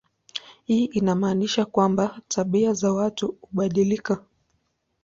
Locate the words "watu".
2.93-3.37